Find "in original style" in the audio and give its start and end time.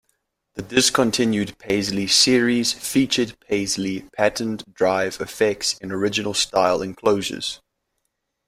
5.77-6.81